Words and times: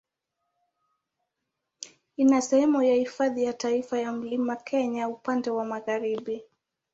Ina 2.17 2.41
sehemu 2.41 2.83
ya 2.83 2.93
Hifadhi 2.93 3.43
ya 3.43 3.53
Taifa 3.53 3.99
ya 3.99 4.11
Mlima 4.11 4.55
Kenya 4.55 5.07
upande 5.07 5.49
wa 5.49 5.65
magharibi. 5.65 6.41